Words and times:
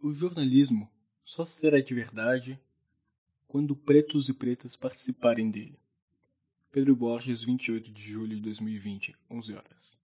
O 0.00 0.14
jornalismo 0.14 0.88
só 1.24 1.44
será 1.44 1.80
de 1.80 1.92
verdade 1.92 2.58
quando 3.48 3.74
pretos 3.74 4.28
e 4.28 4.32
pretas 4.32 4.76
participarem 4.76 5.50
dele. 5.50 5.76
Pedro 6.70 6.94
Borges, 6.94 7.42
28 7.42 7.90
de 7.90 8.02
julho 8.02 8.36
de 8.36 8.42
2020, 8.42 9.16
11 9.28 9.54
horas. 9.54 9.98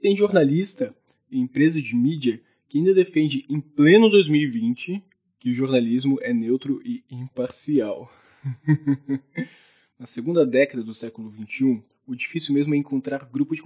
Tem 0.00 0.16
jornalista 0.16 0.96
e 1.30 1.38
empresa 1.38 1.82
de 1.82 1.94
mídia 1.94 2.42
que 2.66 2.78
ainda 2.78 2.94
defende 2.94 3.44
em 3.48 3.60
pleno 3.60 4.08
2020 4.08 5.04
que 5.38 5.50
o 5.50 5.54
jornalismo 5.54 6.18
é 6.22 6.32
neutro 6.32 6.80
e 6.82 7.04
imparcial. 7.10 8.10
Na 9.98 10.06
segunda 10.06 10.46
década 10.46 10.82
do 10.82 10.94
século 10.94 11.30
XXI, 11.30 11.82
o 12.06 12.14
difícil 12.14 12.54
mesmo 12.54 12.74
é 12.74 12.78
encontrar 12.78 13.28
grupo 13.30 13.54
de 13.54 13.60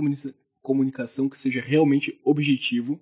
comunicação 0.62 1.28
que 1.28 1.38
seja 1.38 1.60
realmente 1.60 2.20
objetivo 2.24 3.00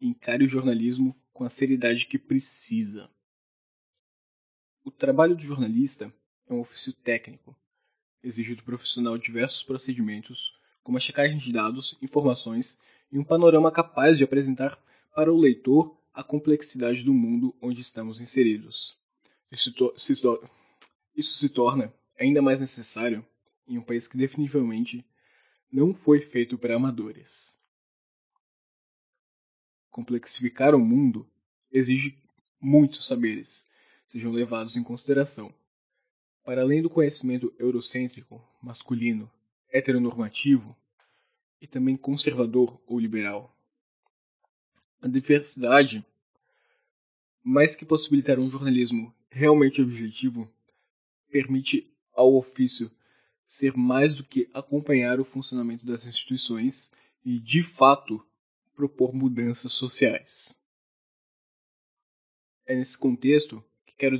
e 0.00 0.08
encare 0.08 0.44
o 0.44 0.48
jornalismo 0.48 1.16
com 1.32 1.44
a 1.44 1.50
seriedade 1.50 2.06
que 2.06 2.18
precisa. 2.18 3.10
O 4.84 4.90
trabalho 4.90 5.36
do 5.36 5.42
jornalista 5.42 6.12
é 6.48 6.52
um 6.52 6.60
ofício 6.60 6.92
técnico, 6.92 7.56
exige 8.22 8.54
do 8.54 8.62
profissional 8.62 9.16
diversos 9.18 9.62
procedimentos, 9.62 10.58
como 10.82 10.96
a 10.96 11.00
checagem 11.00 11.38
de 11.38 11.52
dados, 11.52 11.96
informações 12.00 12.78
e 13.12 13.18
um 13.18 13.24
panorama 13.24 13.70
capaz 13.70 14.16
de 14.16 14.24
apresentar 14.24 14.78
para 15.14 15.32
o 15.32 15.38
leitor 15.38 15.96
a 16.12 16.22
complexidade 16.22 17.02
do 17.02 17.14
mundo 17.14 17.54
onde 17.60 17.80
estamos 17.80 18.20
inseridos. 18.20 18.96
Isso, 19.50 19.74
isso 21.14 21.34
se 21.34 21.48
torna 21.48 21.92
ainda 22.18 22.42
mais 22.42 22.60
necessário 22.60 23.26
em 23.66 23.78
um 23.78 23.82
país 23.82 24.08
que 24.08 24.16
definitivamente 24.16 25.04
não 25.70 25.94
foi 25.94 26.20
feito 26.20 26.58
para 26.58 26.76
amadores. 26.76 27.58
Complexificar 29.90 30.74
o 30.74 30.78
mundo 30.78 31.28
exige 31.70 32.18
muitos 32.60 33.06
saberes 33.06 33.70
sejam 34.10 34.32
levados 34.32 34.76
em 34.76 34.82
consideração. 34.82 35.54
Para 36.42 36.62
além 36.62 36.82
do 36.82 36.90
conhecimento 36.90 37.54
eurocêntrico, 37.60 38.42
masculino, 38.60 39.30
heteronormativo 39.72 40.76
e 41.60 41.66
também 41.68 41.96
conservador 41.96 42.80
ou 42.88 42.98
liberal. 42.98 43.56
A 45.00 45.06
diversidade, 45.06 46.04
mais 47.40 47.76
que 47.76 47.84
possibilitar 47.84 48.40
um 48.40 48.50
jornalismo 48.50 49.14
realmente 49.30 49.80
objetivo, 49.80 50.50
permite 51.30 51.86
ao 52.12 52.34
ofício 52.34 52.90
ser 53.50 53.76
mais 53.76 54.14
do 54.14 54.22
que 54.22 54.48
acompanhar 54.54 55.18
o 55.18 55.24
funcionamento 55.24 55.84
das 55.84 56.06
instituições 56.06 56.92
e, 57.24 57.40
de 57.40 57.64
fato, 57.64 58.24
propor 58.76 59.12
mudanças 59.12 59.72
sociais. 59.72 60.56
É 62.64 62.76
nesse 62.76 62.96
contexto 62.96 63.62
que 63.84 63.96
quero 63.96 64.16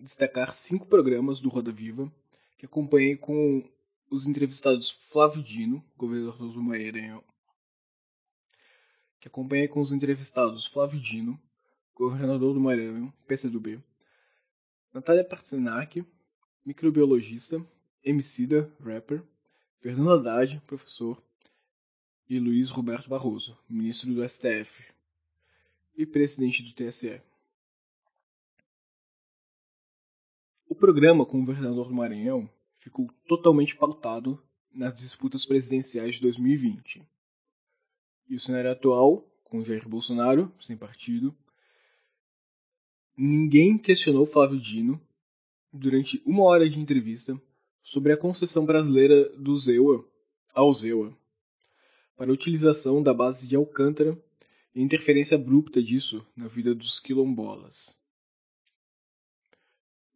destacar 0.00 0.54
cinco 0.54 0.86
programas 0.86 1.40
do 1.40 1.48
Roda 1.48 1.72
Viva 1.72 2.08
que 2.56 2.66
acompanhei 2.66 3.16
com 3.16 3.68
os 4.08 4.28
entrevistados 4.28 4.88
Flávio 4.88 5.42
Dino, 5.42 5.84
governador 5.96 6.52
do 6.52 6.62
Maranhão, 6.62 7.24
que 9.18 9.26
acompanhei 9.26 9.66
com 9.66 9.80
os 9.80 9.90
entrevistados 9.90 10.66
Flávio 10.66 11.00
Dino, 11.00 11.36
governador 11.96 12.54
do 12.54 12.60
Maranhão, 12.60 13.12
PCdoB, 13.26 13.82
Natália 14.94 15.24
Parcenac, 15.24 16.06
microbiologista, 16.64 17.60
Emicida, 18.08 18.74
rapper, 18.80 19.22
Fernando 19.80 20.12
Haddad, 20.12 20.62
professor, 20.66 21.22
e 22.26 22.38
Luiz 22.38 22.70
Roberto 22.70 23.06
Barroso, 23.06 23.58
ministro 23.68 24.14
do 24.14 24.26
STF 24.26 24.82
e 25.94 26.06
presidente 26.06 26.62
do 26.62 26.72
TSE. 26.72 27.20
O 30.66 30.74
programa 30.74 31.26
com 31.26 31.36
o 31.36 31.44
governador 31.44 31.88
do 31.88 31.94
Maranhão 31.94 32.48
ficou 32.78 33.10
totalmente 33.26 33.76
pautado 33.76 34.42
nas 34.72 34.94
disputas 34.94 35.44
presidenciais 35.44 36.14
de 36.14 36.22
2020. 36.22 37.06
E 38.26 38.34
o 38.34 38.40
cenário 38.40 38.70
atual, 38.70 39.30
com 39.44 39.62
Jair 39.62 39.86
Bolsonaro, 39.86 40.50
sem 40.62 40.78
partido, 40.78 41.36
ninguém 43.14 43.76
questionou 43.76 44.24
Flávio 44.24 44.58
Dino 44.58 44.98
durante 45.70 46.22
uma 46.24 46.44
hora 46.44 46.66
de 46.70 46.80
entrevista 46.80 47.38
sobre 47.88 48.12
a 48.12 48.18
concessão 48.18 48.66
brasileira 48.66 49.30
do 49.30 49.56
ZEUA 49.56 50.06
ao 50.52 50.70
ZEUA 50.74 51.16
para 52.18 52.30
utilização 52.30 53.02
da 53.02 53.14
base 53.14 53.48
de 53.48 53.56
Alcântara 53.56 54.22
e 54.74 54.82
interferência 54.82 55.38
abrupta 55.38 55.82
disso 55.82 56.22
na 56.36 56.48
vida 56.48 56.74
dos 56.74 57.00
quilombolas. 57.00 57.98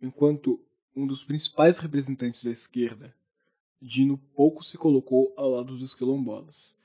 Enquanto 0.02 0.62
um 0.94 1.06
dos 1.06 1.24
principais 1.24 1.78
representantes 1.78 2.44
da 2.44 2.50
esquerda, 2.50 3.16
Dino 3.80 4.18
pouco 4.18 4.62
se 4.62 4.76
colocou 4.76 5.32
ao 5.34 5.52
lado 5.52 5.74
dos 5.74 5.94
quilombolas 5.94 6.76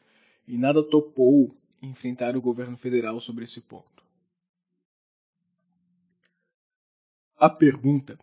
e 0.48 0.58
nada 0.58 0.82
topou 0.82 1.54
enfrentar 1.82 2.38
o 2.38 2.42
governo 2.42 2.78
federal 2.78 3.20
sobre 3.20 3.44
esse 3.44 3.60
ponto. 3.60 4.06
A 7.36 7.50
pergunta, 7.50 8.18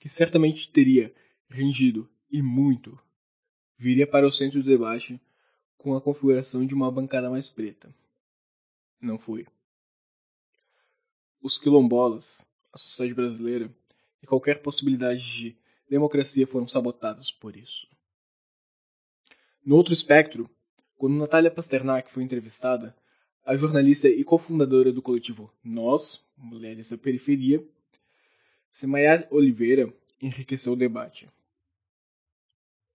que 0.00 0.08
certamente 0.08 0.68
teria 0.68 1.14
rendido 1.52 2.08
e 2.30 2.42
muito, 2.42 2.98
viria 3.76 4.06
para 4.06 4.26
o 4.26 4.32
centro 4.32 4.62
do 4.62 4.68
debate 4.68 5.20
com 5.76 5.94
a 5.94 6.00
configuração 6.00 6.64
de 6.64 6.74
uma 6.74 6.90
bancada 6.90 7.28
mais 7.28 7.48
preta. 7.48 7.94
Não 9.00 9.18
foi. 9.18 9.46
Os 11.42 11.58
quilombolas, 11.58 12.48
a 12.72 12.78
sociedade 12.78 13.14
brasileira 13.14 13.74
e 14.22 14.26
qualquer 14.26 14.62
possibilidade 14.62 15.20
de 15.20 15.56
democracia 15.90 16.46
foram 16.46 16.66
sabotados 16.66 17.32
por 17.32 17.56
isso. 17.56 17.86
No 19.64 19.76
outro 19.76 19.92
espectro, 19.92 20.48
quando 20.96 21.18
Natália 21.18 21.50
Pasternak 21.50 22.10
foi 22.10 22.22
entrevistada, 22.22 22.96
a 23.44 23.56
jornalista 23.56 24.08
e 24.08 24.22
cofundadora 24.22 24.92
do 24.92 25.02
coletivo 25.02 25.52
Nós, 25.64 26.24
Mulheres 26.36 26.90
da 26.90 26.96
Periferia, 26.96 27.62
Semaya 28.70 29.26
Oliveira, 29.30 29.92
enriqueceu 30.20 30.74
o 30.74 30.76
debate. 30.76 31.28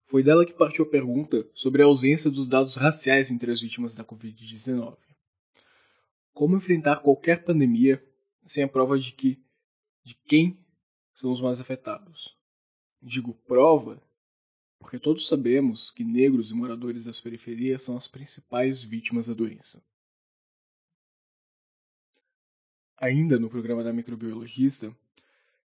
Foi 0.06 0.22
dela 0.22 0.44
que 0.44 0.52
partiu 0.52 0.84
a 0.84 0.88
pergunta 0.88 1.48
sobre 1.54 1.82
a 1.82 1.86
ausência 1.86 2.30
dos 2.30 2.46
dados 2.46 2.76
raciais 2.76 3.30
entre 3.30 3.50
as 3.50 3.60
vítimas 3.60 3.94
da 3.94 4.04
Covid-19. 4.04 4.96
Como 6.32 6.56
enfrentar 6.56 7.00
qualquer 7.00 7.44
pandemia 7.44 8.04
sem 8.44 8.64
a 8.64 8.68
prova 8.68 8.98
de 8.98 9.12
que 9.12 9.42
de 10.02 10.14
quem 10.26 10.58
são 11.14 11.32
os 11.32 11.40
mais 11.40 11.60
afetados? 11.60 12.36
Digo 13.00 13.32
prova 13.46 14.02
porque 14.84 14.98
todos 14.98 15.26
sabemos 15.26 15.90
que 15.90 16.04
negros 16.04 16.50
e 16.50 16.54
moradores 16.54 17.06
das 17.06 17.18
periferias 17.18 17.82
são 17.82 17.96
as 17.96 18.06
principais 18.06 18.82
vítimas 18.82 19.28
da 19.28 19.32
doença. 19.32 19.82
Ainda 22.98 23.38
no 23.38 23.48
programa 23.48 23.82
da 23.82 23.94
microbiologista, 23.94 24.94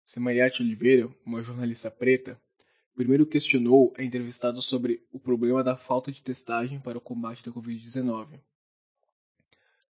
Semayate 0.04 0.62
Oliveira, 0.62 1.08
uma 1.24 1.42
jornalista 1.42 1.90
preta, 1.90 2.38
primeiro 2.96 3.26
questionou 3.26 3.92
a 3.96 4.02
entrevistada 4.02 4.60
sobre 4.62 5.06
o 5.12 5.20
problema 5.20 5.62
da 5.62 5.76
falta 5.76 6.10
de 6.10 6.22
testagem 6.22 6.80
para 6.80 6.96
o 6.96 7.00
combate 7.00 7.44
da 7.44 7.52
Covid-19. 7.52 8.40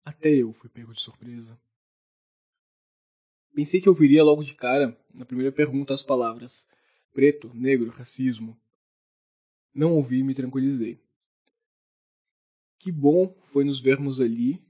Até 0.03 0.29
eu 0.31 0.51
fui 0.51 0.67
pego 0.67 0.93
de 0.93 0.99
surpresa. 0.99 1.59
Pensei 3.53 3.79
que 3.79 3.87
ouviria 3.87 4.23
logo 4.23 4.43
de 4.43 4.55
cara, 4.55 4.99
na 5.13 5.25
primeira 5.25 5.51
pergunta, 5.51 5.93
as 5.93 6.01
palavras 6.01 6.69
preto, 7.13 7.51
negro, 7.53 7.91
racismo. 7.91 8.59
Não 9.73 9.93
ouvi 9.93 10.19
e 10.19 10.23
me 10.23 10.33
tranquilizei. 10.33 10.99
Que 12.79 12.91
bom 12.91 13.35
foi 13.45 13.63
nos 13.63 13.79
vermos 13.79 14.19
ali, 14.19 14.63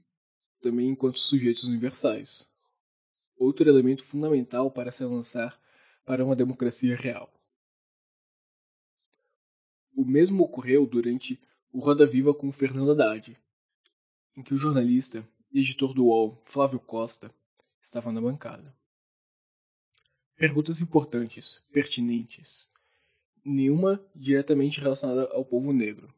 também 0.60 0.90
enquanto 0.90 1.18
sujeitos 1.18 1.64
universais. 1.64 2.46
Outro 3.36 3.68
elemento 3.68 4.04
fundamental 4.04 4.70
para 4.70 4.92
se 4.92 5.02
avançar 5.02 5.58
para 6.04 6.24
uma 6.24 6.36
democracia 6.36 6.96
real. 6.96 7.37
O 9.98 10.04
mesmo 10.04 10.44
ocorreu 10.44 10.86
durante 10.86 11.42
o 11.72 11.80
Roda 11.80 12.06
Viva 12.06 12.32
com 12.32 12.52
Fernando 12.52 12.92
Haddad, 12.92 13.36
em 14.36 14.44
que 14.44 14.54
o 14.54 14.56
jornalista 14.56 15.28
e 15.50 15.58
editor 15.58 15.92
do 15.92 16.06
UOL, 16.06 16.40
Flávio 16.44 16.78
Costa, 16.78 17.34
estava 17.80 18.12
na 18.12 18.20
bancada. 18.20 18.72
Perguntas 20.36 20.80
importantes, 20.80 21.60
pertinentes, 21.72 22.68
nenhuma 23.44 24.00
diretamente 24.14 24.80
relacionada 24.80 25.24
ao 25.32 25.44
povo 25.44 25.72
negro. 25.72 26.14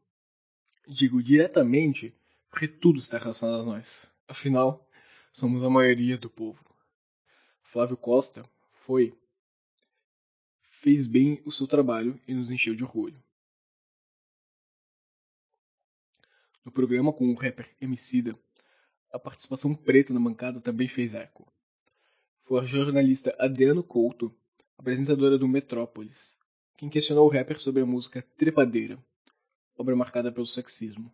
Digo 0.87 1.23
diretamente 1.23 2.13
porque 2.51 2.67
tudo 2.67 2.99
está 2.99 3.17
relacionado 3.17 3.61
a 3.61 3.65
nós. 3.65 4.13
Afinal, 4.27 4.87
somos 5.31 5.63
a 5.63 5.71
maioria 5.71 6.19
do 6.19 6.29
povo. 6.29 6.63
Flávio 7.63 7.97
Costa 7.97 8.47
foi, 8.73 9.11
fez 10.69 11.07
bem 11.07 11.41
o 11.47 11.51
seu 11.51 11.65
trabalho 11.65 12.21
e 12.27 12.35
nos 12.35 12.51
encheu 12.51 12.75
de 12.75 12.83
orgulho. 12.83 13.19
No 16.63 16.71
programa 16.71 17.11
com 17.11 17.27
o 17.29 17.35
rapper 17.35 17.75
Emicida, 17.81 18.37
a 19.11 19.17
participação 19.17 19.73
preta 19.73 20.13
na 20.13 20.19
bancada 20.19 20.61
também 20.61 20.87
fez 20.87 21.13
eco. 21.13 21.51
Foi 22.43 22.59
a 22.59 22.65
jornalista 22.65 23.35
Adriano 23.39 23.83
Couto, 23.83 24.35
apresentadora 24.77 25.37
do 25.37 25.47
Metrópolis, 25.47 26.37
quem 26.77 26.89
questionou 26.89 27.27
o 27.27 27.31
rapper 27.31 27.59
sobre 27.59 27.81
a 27.81 27.85
música 27.85 28.21
Trepadeira, 28.37 28.97
obra 29.77 29.95
marcada 29.95 30.31
pelo 30.31 30.45
sexismo. 30.45 31.11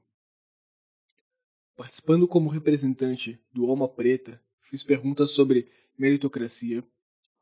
Participando 1.76 2.28
como 2.28 2.50
representante 2.50 3.38
do 3.52 3.66
Alma 3.66 3.88
Preta, 3.88 4.42
fiz 4.62 4.84
perguntas 4.84 5.32
sobre 5.32 5.70
meritocracia, 5.98 6.84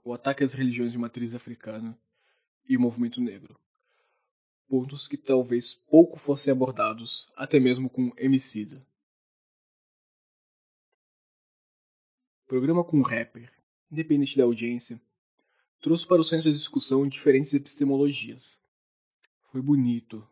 o 0.03 0.13
ataque 0.13 0.43
às 0.43 0.53
religiões 0.53 0.91
de 0.91 0.97
matriz 0.97 1.33
africana 1.33 1.99
e 2.67 2.77
o 2.77 2.79
movimento 2.79 3.21
negro. 3.21 3.59
Pontos 4.67 5.07
que 5.07 5.17
talvez 5.17 5.75
pouco 5.75 6.17
fossem 6.17 6.51
abordados, 6.51 7.31
até 7.35 7.59
mesmo 7.59 7.89
com 7.89 8.11
Emicida. 8.17 8.85
Programa 12.47 12.83
com 12.83 13.01
rapper, 13.01 13.51
independente 13.91 14.37
da 14.37 14.43
audiência, 14.43 15.01
trouxe 15.79 16.05
para 16.05 16.21
o 16.21 16.23
centro 16.23 16.51
de 16.51 16.57
discussão 16.57 17.07
diferentes 17.07 17.53
epistemologias. 17.53 18.63
Foi 19.51 19.61
bonito 19.61 20.27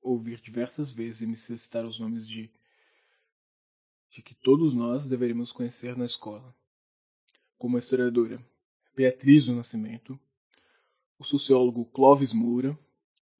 ouvir 0.00 0.40
diversas 0.40 0.90
vezes 0.90 1.22
MC 1.22 1.56
citar 1.56 1.84
os 1.84 1.98
nomes 1.98 2.28
de 2.28 2.52
de 4.14 4.22
que 4.22 4.32
todos 4.32 4.72
nós 4.72 5.08
deveríamos 5.08 5.50
conhecer 5.50 5.96
na 5.96 6.04
escola, 6.04 6.54
como 7.58 7.76
a 7.76 7.80
historiadora 7.80 8.40
Beatriz 8.94 9.46
do 9.46 9.54
Nascimento, 9.54 10.16
o 11.18 11.24
sociólogo 11.24 11.84
Clóvis 11.86 12.32
Moura, 12.32 12.78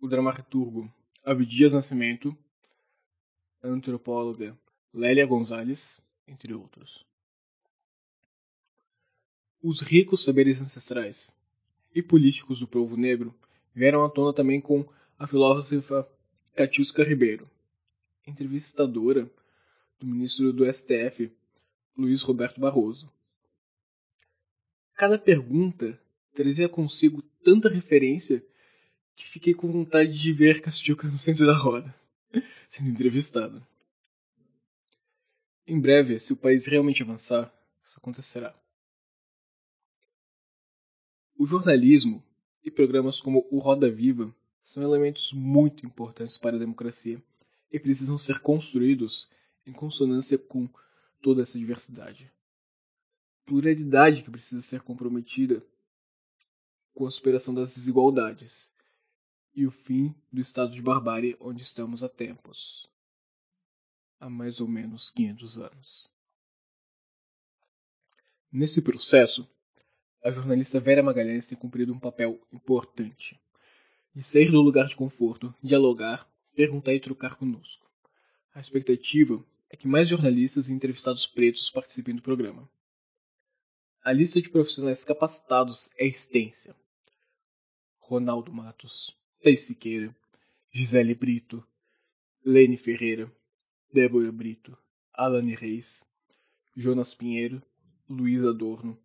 o 0.00 0.08
dramaturgo 0.08 0.92
Abdias 1.24 1.72
Nascimento, 1.72 2.36
a 3.62 3.68
antropóloga 3.68 4.58
Lélia 4.92 5.26
Gonzalez, 5.26 6.02
entre 6.28 6.52
outros. 6.52 7.06
Os 9.62 9.80
ricos 9.80 10.22
saberes 10.22 10.60
ancestrais 10.60 11.36
e 11.94 12.02
políticos 12.02 12.60
do 12.60 12.68
povo 12.68 12.96
negro 12.96 13.34
vieram 13.74 14.04
à 14.04 14.10
tona 14.10 14.32
também 14.32 14.60
com 14.60 14.86
a 15.18 15.26
filósofa 15.26 16.06
Catiusca 16.54 17.02
Ribeiro, 17.02 17.48
entrevistadora 18.26 19.30
do 19.98 20.06
ministro 20.06 20.52
do 20.52 20.70
STF, 20.70 21.32
Luiz 21.96 22.22
Roberto 22.22 22.60
Barroso. 22.60 23.10
Cada 24.94 25.18
pergunta 25.18 25.98
trazia 26.34 26.68
consigo 26.68 27.22
tanta 27.42 27.68
referência 27.68 28.44
que 29.16 29.24
fiquei 29.24 29.54
com 29.54 29.70
vontade 29.70 30.16
de 30.18 30.32
ver 30.32 30.60
Castilca 30.60 31.06
no 31.06 31.18
centro 31.18 31.46
da 31.46 31.56
roda, 31.56 31.94
sendo 32.68 32.90
entrevistado. 32.90 33.64
Em 35.66 35.80
breve, 35.80 36.18
se 36.18 36.32
o 36.32 36.36
país 36.36 36.66
realmente 36.66 37.02
avançar, 37.02 37.52
isso 37.82 37.94
acontecerá. 37.96 38.54
O 41.36 41.46
jornalismo 41.46 42.22
e 42.62 42.70
programas 42.70 43.20
como 43.20 43.46
o 43.50 43.58
Roda 43.58 43.90
Viva 43.90 44.34
são 44.62 44.82
elementos 44.82 45.32
muito 45.32 45.84
importantes 45.84 46.38
para 46.38 46.56
a 46.56 46.58
democracia 46.58 47.22
e 47.70 47.78
precisam 47.78 48.16
ser 48.16 48.40
construídos 48.40 49.28
em 49.66 49.72
consonância 49.72 50.38
com 50.38 50.68
toda 51.20 51.42
essa 51.42 51.58
diversidade. 51.58 52.30
Pluralidade 53.44 54.22
que 54.22 54.30
precisa 54.30 54.62
ser 54.62 54.80
comprometida 54.82 55.62
com 56.94 57.06
a 57.06 57.10
superação 57.10 57.52
das 57.52 57.74
desigualdades 57.74 58.72
e 59.54 59.66
o 59.66 59.70
fim 59.70 60.14
do 60.32 60.40
estado 60.40 60.72
de 60.72 60.82
barbárie 60.82 61.36
onde 61.40 61.62
estamos 61.62 62.02
há 62.02 62.08
tempos 62.08 62.84
há 64.24 64.30
mais 64.30 64.58
ou 64.58 64.66
menos 64.66 65.10
500 65.10 65.58
anos. 65.58 66.10
Nesse 68.50 68.80
processo, 68.80 69.46
a 70.22 70.30
jornalista 70.30 70.80
Vera 70.80 71.02
Magalhães 71.02 71.46
tem 71.46 71.58
cumprido 71.58 71.92
um 71.92 71.98
papel 71.98 72.40
importante 72.50 73.38
de 74.14 74.22
sair 74.22 74.50
do 74.50 74.62
lugar 74.62 74.88
de 74.88 74.96
conforto, 74.96 75.54
dialogar, 75.62 76.26
perguntar 76.54 76.94
e 76.94 77.00
trocar 77.00 77.36
conosco. 77.36 77.84
A 78.54 78.60
expectativa 78.60 79.44
é 79.68 79.76
que 79.76 79.88
mais 79.88 80.08
jornalistas 80.08 80.68
e 80.68 80.72
entrevistados 80.72 81.26
pretos 81.26 81.68
participem 81.68 82.14
do 82.14 82.22
programa. 82.22 82.66
A 84.02 84.12
lista 84.12 84.40
de 84.40 84.48
profissionais 84.48 85.04
capacitados 85.04 85.90
é 85.98 86.06
extensa. 86.06 86.74
Ronaldo 87.98 88.52
Matos, 88.52 89.14
Thais 89.44 89.60
Siqueira, 89.60 90.16
Gisele 90.72 91.14
Brito, 91.14 91.62
Lene 92.42 92.78
Ferreira, 92.78 93.30
Débora 93.92 94.32
Brito, 94.32 94.74
Alane 95.12 95.54
Reis, 95.54 96.10
Jonas 96.74 97.12
Pinheiro, 97.12 97.62
Luiz 98.08 98.42
Adorno, 98.42 98.98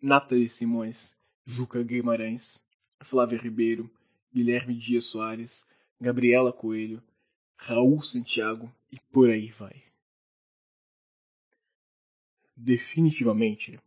Nathalie 0.00 0.48
Simões, 0.48 1.14
Juca 1.44 1.82
Guimarães, 1.82 2.64
Flávia 3.02 3.36
Ribeiro, 3.36 3.90
Guilherme 4.32 4.74
Dias 4.74 5.04
Soares, 5.04 5.68
Gabriela 6.00 6.50
Coelho, 6.50 7.02
Raul 7.54 8.02
Santiago 8.02 8.74
e 8.90 8.98
por 8.98 9.28
aí 9.28 9.50
vai. 9.50 9.84
Definitivamente 12.56 13.78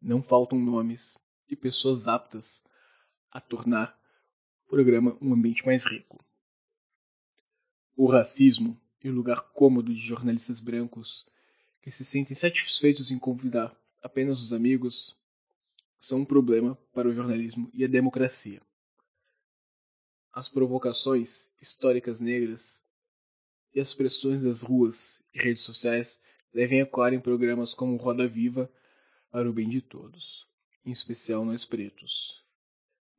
não 0.00 0.22
faltam 0.22 0.58
nomes 0.58 1.18
e 1.46 1.54
pessoas 1.54 2.08
aptas 2.08 2.64
a 3.30 3.38
tornar 3.38 4.02
programa 4.74 5.16
um 5.22 5.32
ambiente 5.32 5.64
mais 5.64 5.84
rico. 5.84 6.18
O 7.96 8.06
racismo 8.06 8.76
e 9.04 9.08
o 9.08 9.12
lugar 9.12 9.40
cômodo 9.52 9.94
de 9.94 10.00
jornalistas 10.00 10.58
brancos 10.58 11.24
que 11.80 11.92
se 11.92 12.04
sentem 12.04 12.34
satisfeitos 12.34 13.12
em 13.12 13.16
convidar 13.16 13.72
apenas 14.02 14.40
os 14.40 14.52
amigos 14.52 15.16
são 15.96 16.22
um 16.22 16.24
problema 16.24 16.74
para 16.92 17.08
o 17.08 17.14
jornalismo 17.14 17.70
e 17.72 17.84
a 17.84 17.86
democracia. 17.86 18.60
As 20.32 20.48
provocações 20.48 21.52
históricas 21.62 22.20
negras 22.20 22.82
e 23.72 23.78
as 23.78 23.94
pressões 23.94 24.42
das 24.42 24.60
ruas 24.60 25.22
e 25.32 25.38
redes 25.38 25.62
sociais 25.62 26.24
devem 26.52 26.80
ecoar 26.80 27.14
em 27.14 27.20
programas 27.20 27.74
como 27.74 27.94
Roda 27.94 28.26
Viva 28.26 28.68
para 29.30 29.48
o 29.48 29.52
bem 29.52 29.68
de 29.68 29.80
todos, 29.80 30.48
em 30.84 30.90
especial 30.90 31.44
nós 31.44 31.64
pretos. 31.64 32.44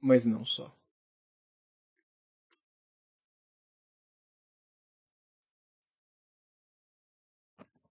Mas 0.01 0.25
não 0.25 0.43
só. 0.43 0.77